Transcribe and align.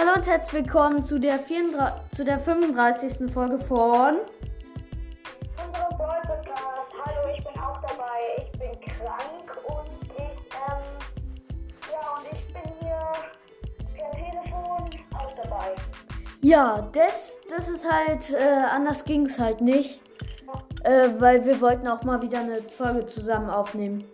Hallo 0.00 0.12
und 0.14 0.28
herzlich 0.28 0.64
willkommen 0.64 1.02
zu 1.02 1.18
der, 1.18 1.40
34, 1.40 2.16
zu 2.16 2.24
der 2.24 2.38
35. 2.38 3.32
Folge 3.32 3.58
von 3.58 4.18
unserem 5.56 5.98
Brawl 5.98 6.20
Podcast. 6.24 6.92
Hallo, 7.04 7.34
ich 7.36 7.42
bin 7.42 7.60
auch 7.60 7.80
dabei. 7.80 8.36
Ich 8.36 8.52
bin 8.52 8.80
krank 8.80 9.58
und 9.66 9.90
ich, 10.16 10.38
ähm, 10.54 10.84
ja, 11.90 12.16
und 12.16 12.26
ich 12.30 12.52
bin 12.52 12.72
hier 12.78 13.12
per 13.96 14.10
Telefon 14.12 14.88
auch 15.16 15.34
dabei. 15.42 15.74
Ja, 16.42 16.88
das, 16.92 17.36
das 17.50 17.68
ist 17.68 17.90
halt, 17.90 18.30
äh, 18.34 18.66
anders 18.72 19.04
ging 19.04 19.26
es 19.26 19.40
halt 19.40 19.60
nicht. 19.60 20.00
Äh, 20.84 21.08
weil 21.18 21.44
wir 21.44 21.60
wollten 21.60 21.88
auch 21.88 22.04
mal 22.04 22.22
wieder 22.22 22.38
eine 22.38 22.62
Folge 22.62 23.04
zusammen 23.06 23.50
aufnehmen. 23.50 24.04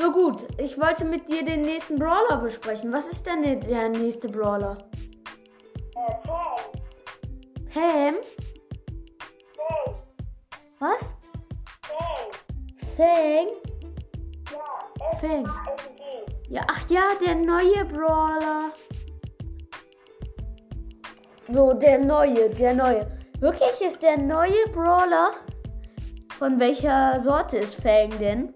So 0.00 0.10
gut, 0.12 0.46
ich 0.56 0.80
wollte 0.80 1.04
mit 1.04 1.28
dir 1.28 1.44
den 1.44 1.60
nächsten 1.60 1.98
Brawler 1.98 2.38
besprechen. 2.38 2.90
Was 2.90 3.06
ist 3.06 3.26
denn 3.26 3.60
der 3.60 3.90
nächste 3.90 4.30
Brawler? 4.30 4.78
Äh, 5.94 6.14
Fang, 6.26 6.54
Pam? 7.70 8.14
Fang, 9.58 9.94
Was? 10.78 11.12
Fang. 12.96 13.48
Fang? 15.20 15.44
Ja. 15.44 15.50
F-A-N-G. 15.50 16.48
Ja, 16.48 16.62
ach 16.66 16.88
ja, 16.88 17.02
der 17.22 17.34
neue 17.34 17.84
Brawler. 17.84 18.72
So, 21.48 21.74
der 21.74 21.98
neue, 21.98 22.48
der 22.48 22.72
neue. 22.72 23.06
Wirklich 23.40 23.82
ist 23.86 24.02
der 24.02 24.16
neue 24.16 24.66
Brawler? 24.72 25.32
Von 26.38 26.58
welcher 26.58 27.20
Sorte 27.20 27.58
ist 27.58 27.74
Fang 27.74 28.18
denn? 28.18 28.54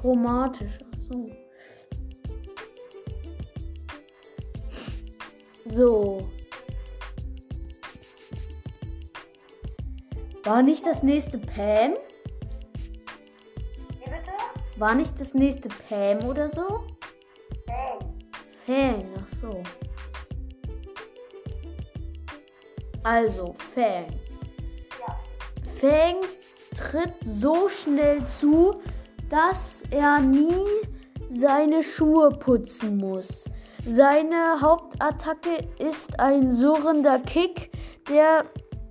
Chromatisch. 0.00 0.78
Ach 0.82 0.98
so. 1.08 1.30
So. 5.64 6.30
War 10.44 10.62
nicht 10.62 10.86
das 10.86 11.02
nächste 11.02 11.38
Pam? 11.38 11.94
Wie 13.98 14.04
bitte? 14.04 14.32
War 14.76 14.94
nicht 14.94 15.20
das 15.20 15.34
nächste 15.34 15.68
Pam 15.68 16.24
oder 16.28 16.48
so? 16.50 16.86
Fang. 17.66 18.14
Fang, 18.64 19.14
ach 19.22 19.28
so. 19.28 19.62
Also, 23.02 23.52
Fang. 23.74 24.06
Ja. 24.98 25.20
Fang 25.80 26.16
tritt 26.74 27.14
so 27.22 27.68
schnell 27.68 28.24
zu, 28.26 28.80
dass 29.28 29.82
er 29.90 30.20
nie 30.20 30.66
seine 31.28 31.82
Schuhe 31.82 32.30
putzen 32.30 32.96
muss. 32.96 33.44
Seine 33.84 34.60
Hauptattacke 34.60 35.68
ist 35.78 36.18
ein 36.18 36.52
surrender 36.52 37.18
Kick, 37.20 37.70
der 38.08 38.44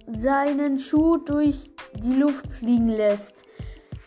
seinen 0.07 0.79
Schuh 0.79 1.17
durch 1.17 1.71
die 1.95 2.13
Luft 2.13 2.51
fliegen 2.51 2.89
lässt. 2.89 3.43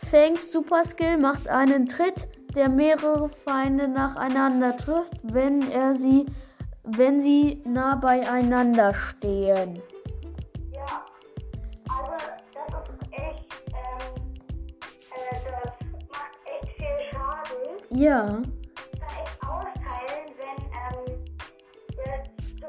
Fangs 0.09 0.51
Superskill 0.51 1.17
macht 1.17 1.47
einen 1.47 1.87
Tritt, 1.87 2.27
der 2.55 2.69
mehrere 2.69 3.29
Feinde 3.29 3.87
nacheinander 3.87 4.75
trifft, 4.75 5.13
wenn 5.23 5.69
er 5.71 5.93
sie, 5.93 6.25
wenn 6.83 7.21
sie 7.21 7.61
nah 7.65 7.95
beieinander 7.95 8.93
stehen. 8.93 9.79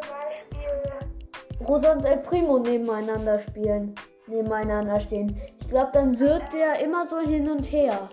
Beispiel 0.01 1.67
Rosa 1.67 1.93
und 1.93 2.05
El 2.05 2.19
Primo 2.19 2.59
nebeneinander 2.59 3.39
spielen, 3.39 3.95
nebeneinander 4.27 4.99
stehen. 4.99 5.41
Ich 5.61 5.69
glaube, 5.69 5.91
dann 5.93 6.19
wird 6.19 6.53
der 6.53 6.81
immer 6.81 7.07
so 7.07 7.21
hin 7.21 7.49
und 7.49 7.71
her. 7.71 8.09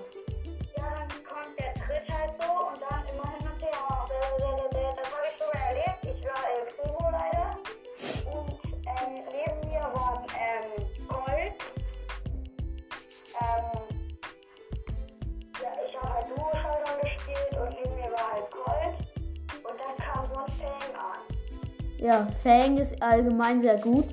Ja, 22.00 22.28
Fang 22.44 22.78
ist 22.78 23.02
allgemein 23.02 23.60
sehr 23.60 23.78
gut. 23.78 24.06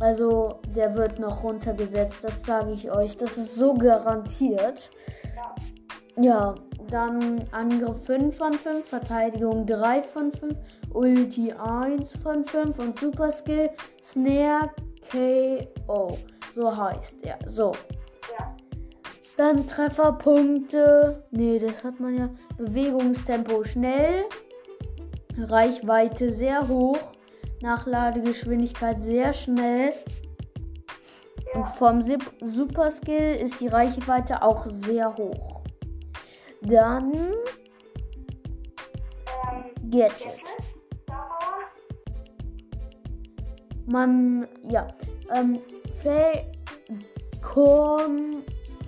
Also, 0.00 0.60
der 0.74 0.94
wird 0.94 1.18
noch 1.18 1.42
runtergesetzt, 1.42 2.18
das 2.22 2.42
sage 2.42 2.72
ich 2.72 2.90
euch. 2.90 3.16
Das 3.16 3.38
ist 3.38 3.54
so 3.54 3.74
garantiert. 3.74 4.90
Ja. 5.34 5.54
Ja, 6.22 6.54
dann 6.90 7.44
Angriff 7.52 8.04
5 8.04 8.36
von 8.36 8.54
5, 8.54 8.86
Verteidigung 8.86 9.66
3 9.66 10.02
von 10.02 10.32
5, 10.32 10.54
Ulti 10.92 11.52
1 11.52 12.16
von 12.16 12.44
5 12.44 12.78
und 12.78 12.98
Super 12.98 13.30
Skill 13.30 13.70
Snare 14.02 14.70
KO. 15.10 16.16
So 16.54 16.74
heißt 16.74 17.16
er. 17.22 17.38
So. 17.46 17.72
Dann 19.36 19.66
Trefferpunkte. 19.66 21.22
Nee, 21.30 21.58
das 21.58 21.84
hat 21.84 22.00
man 22.00 22.16
ja. 22.16 22.30
Bewegungstempo 22.56 23.64
schnell. 23.64 24.24
Reichweite 25.38 26.30
sehr 26.30 26.68
hoch. 26.68 26.98
Nachladegeschwindigkeit 27.62 29.00
sehr 29.00 29.32
schnell. 29.32 29.92
Und 31.54 31.66
vom 31.68 32.02
Super 32.02 32.90
Skill 32.90 33.36
ist 33.36 33.60
die 33.60 33.68
Reichweite 33.68 34.42
auch 34.42 34.66
sehr 34.66 35.16
hoch. 35.16 35.62
Dann 36.62 37.12
Gadget. 39.90 40.40
Man, 43.86 44.48
ja. 44.64 44.88
Ähm, 45.34 45.60
Fei 46.02 46.50
Korn 47.40 48.42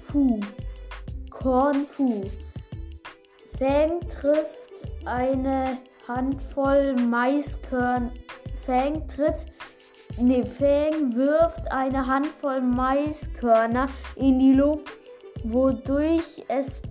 Fu. 0.07 0.41
Korn 1.31 1.87
Fu. 1.87 2.25
Fang 3.59 4.01
trifft 4.09 4.57
eine 5.05 5.79
Handvoll 6.09 6.95
Maiskörner. 6.95 8.11
Fang 8.65 9.07
tritt. 9.09 9.47
Nee, 10.19 10.45
Fang 10.45 11.15
wirft 11.15 11.71
eine 11.71 12.07
Handvoll 12.07 12.61
Maiskörner 12.61 13.87
in 14.17 14.39
die 14.39 14.55
Luft, 14.55 14.89
wodurch 15.45 16.45
es 16.49 16.83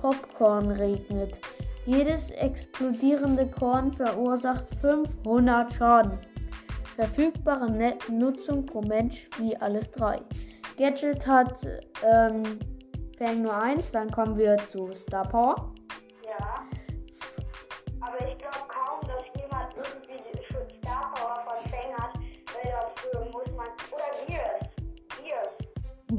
Popcorn 0.00 0.70
regnet. 0.70 1.40
Jedes 1.84 2.30
explodierende 2.30 3.46
Korn 3.48 3.92
verursacht 3.92 4.66
500 4.80 5.72
Schaden. 5.72 6.18
Verfügbare 6.96 7.70
Net 7.70 8.08
Nutzung 8.10 8.64
pro 8.64 8.82
Mensch 8.82 9.28
wie 9.38 9.56
alles 9.56 9.90
drei. 9.90 10.20
Gadget 10.78 11.26
hat 11.26 11.66
ähm, 12.04 12.42
Fang 13.18 13.42
nur 13.42 13.54
eins, 13.54 13.90
dann 13.90 14.10
kommen 14.10 14.38
wir 14.38 14.56
zu 14.70 14.92
Star 14.92 15.28
Power. 15.28 15.74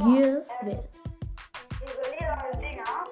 Gears. 0.03 0.47
Ähm, 0.62 0.79
diese 1.79 2.12
ledernen 2.12 2.59
Dinger. 2.59 3.03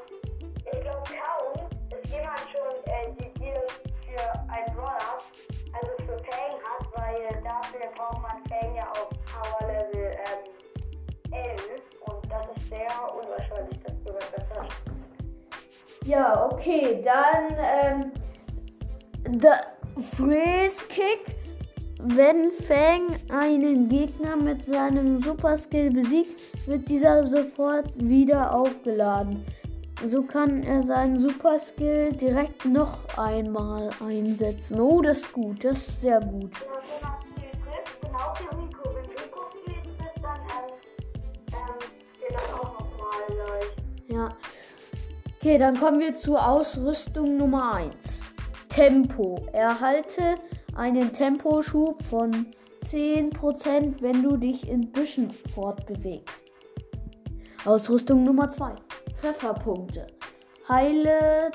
Ich 0.56 0.82
glaube 0.82 1.04
kaum, 1.06 1.70
dass 1.90 2.12
jemand 2.12 2.40
schon 2.52 2.84
äh, 2.86 3.12
die 3.20 3.40
Gears 3.40 3.74
für 4.06 4.32
ein 4.50 4.74
Brawler, 4.76 5.18
also 5.74 5.92
für 6.00 6.18
Fang 6.26 6.56
hat, 6.64 6.88
weil 6.96 7.42
dafür 7.44 7.92
braucht 7.96 8.22
man 8.22 8.44
Fang 8.48 8.76
ja 8.76 8.90
auf 8.92 9.10
Power 9.10 9.68
Level 9.68 10.18
ähm, 10.26 11.34
11. 11.34 11.62
Und 12.06 12.32
das 12.32 12.58
ist 12.58 12.70
sehr 12.70 13.14
unwahrscheinlich, 13.14 13.80
dass 13.84 13.96
jemand 14.04 14.32
das 14.36 14.50
hat. 14.58 14.70
Ja, 16.06 16.46
okay, 16.52 17.02
dann 17.04 17.56
ähm, 17.62 18.12
der 19.40 19.74
Freeze 20.16 20.88
Kick. 20.88 21.39
Wenn 22.02 22.54
Fang 22.54 23.14
einen 23.30 23.90
Gegner 23.90 24.38
mit 24.38 24.64
seinem 24.64 25.22
Super 25.22 25.58
Skill 25.58 25.92
besiegt, 25.92 26.40
wird 26.66 26.88
dieser 26.88 27.28
sofort 27.28 27.92
wieder 27.98 28.56
aufgeladen. 28.56 29.44
So 30.08 30.24
kann 30.24 30.64
er 30.64 30.82
seinen 30.84 31.20
Super 31.20 31.60
Skill 31.60 32.14
direkt 32.14 32.64
noch 32.64 33.00
einmal 33.18 33.90
einsetzen. 34.00 34.80
Oh, 34.80 35.02
das 35.02 35.18
ist 35.18 35.34
gut, 35.34 35.66
das 35.66 35.90
ist 35.90 36.02
sehr 36.02 36.22
gut. 36.22 36.52
Ja. 44.08 44.30
Okay, 45.38 45.58
dann 45.58 45.78
kommen 45.78 46.00
wir 46.00 46.16
zur 46.16 46.48
Ausrüstung 46.48 47.36
Nummer 47.36 47.76
1. 47.76 48.22
Tempo. 48.70 49.46
Erhalte 49.52 50.38
einen 50.80 51.12
Temposchub 51.12 52.02
von 52.06 52.48
10%, 52.84 54.02
wenn 54.02 54.24
du 54.24 54.38
dich 54.38 54.68
in 54.68 54.92
Büschen 54.92 55.30
fortbewegst. 55.32 56.46
Ausrüstung 57.66 58.24
Nummer 58.24 58.50
2. 58.50 58.76
Trefferpunkte. 59.20 60.08
Heile 60.70 61.52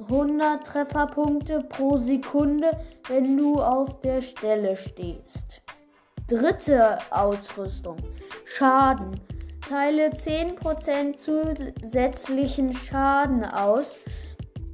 100 0.00 0.66
Trefferpunkte 0.66 1.60
pro 1.70 1.96
Sekunde, 1.96 2.78
wenn 3.08 3.38
du 3.38 3.56
auf 3.56 4.00
der 4.00 4.20
Stelle 4.20 4.76
stehst. 4.76 5.62
Dritte 6.28 6.98
Ausrüstung. 7.10 7.96
Schaden. 8.44 9.18
Teile 9.66 10.10
10% 10.10 11.16
zusätzlichen 11.16 12.74
Schaden 12.74 13.44
aus, 13.46 13.96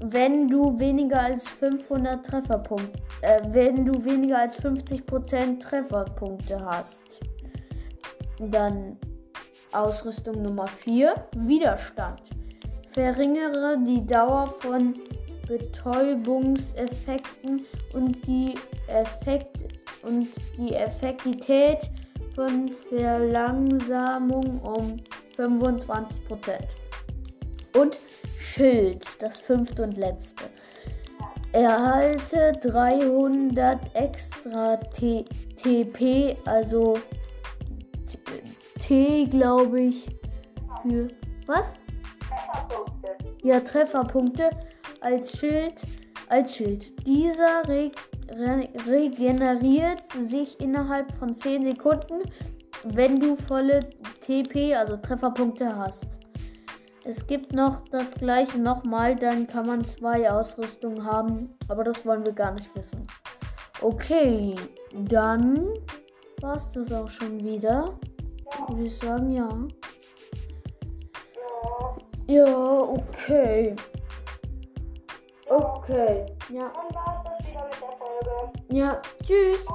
wenn 0.03 0.49
du 0.49 0.79
weniger 0.79 1.21
als 1.21 1.49
500 1.49 2.27
Trefferpunkte, 2.27 2.99
äh, 3.23 3.39
wenn 3.51 3.87
du 3.87 4.05
weniger 4.05 4.39
als 4.39 4.61
50% 4.61 5.61
Trefferpunkte 5.61 6.63
hast. 6.65 7.21
Dann 8.39 8.99
Ausrüstung 9.73 10.43
Nummer 10.43 10.67
4, 10.67 11.15
Widerstand. 11.37 12.21
Verringere 12.93 13.79
die 13.87 14.05
Dauer 14.05 14.45
von 14.59 14.95
Betäubungseffekten 15.47 17.65
und 17.95 18.27
die, 18.27 18.57
Effekt 18.89 19.57
und 20.03 20.29
die 20.59 20.75
Effektivität 20.75 21.89
von 22.35 22.67
Verlangsamung 22.89 24.61
um 24.61 25.01
25%. 25.37 26.59
Und 27.75 27.99
Schild, 28.43 29.07
das 29.21 29.41
fünfte 29.41 29.85
und 29.85 29.97
letzte. 29.97 30.45
Erhalte 31.53 32.53
300 32.61 33.95
extra 33.95 34.77
T 34.77 35.25
TP, 35.57 36.37
also 36.47 36.99
T, 38.81 39.27
glaube 39.27 39.81
ich, 39.81 40.07
für 40.83 41.09
was? 41.47 41.75
Trefferpunkte. 42.29 43.09
Ja, 43.45 43.61
Trefferpunkte 43.61 44.51
als 45.01 45.39
Schild. 45.39 45.85
Als 46.29 46.57
Schild. 46.57 47.07
Dieser 47.07 47.63
re 47.69 47.91
re 48.31 48.69
regeneriert 48.89 50.03
sich 50.21 50.59
innerhalb 50.61 51.15
von 51.15 51.37
10 51.37 51.71
Sekunden, 51.71 52.23
wenn 52.85 53.17
du 53.17 53.37
volle 53.37 53.81
TP, 54.21 54.75
also 54.75 54.97
Trefferpunkte 54.97 55.77
hast. 55.77 56.22
Es 57.05 57.27
gibt 57.27 57.53
noch 57.53 57.81
das 57.89 58.15
gleiche 58.15 58.61
nochmal, 58.61 59.17
dann 59.17 59.49
kann 59.49 59.67
man 59.67 59.85
zwei 59.85 60.31
Ausrüstungen 60.31 61.05
haben, 61.05 61.51
aber 61.69 61.83
das 61.83 62.07
wollen 62.07 62.25
wir 62.25 62.33
gar 62.33 62.53
nicht 62.53 62.75
wissen. 62.77 63.05
Okay, 63.81 64.55
dann 64.93 65.75
war 66.41 66.55
es 66.55 66.71
das 66.71 66.93
auch 66.93 67.09
schon 67.09 67.43
wieder. 67.43 67.99
Würde 68.69 68.85
ich 68.85 68.97
sagen, 68.97 69.33
ja. 69.33 69.49
Ja. 72.29 72.45
Ja, 72.47 72.81
okay. 72.81 73.75
Okay. 75.49 76.27
Ja. 76.51 76.71
Dann 76.73 76.95
war 76.95 77.25
es 77.25 77.45
das 77.45 77.51
wieder 77.51 77.65
mit 77.65 77.81
der 77.81 77.93
Folge. 77.99 78.53
Ja. 78.71 79.03
Tschüss. 79.25 79.67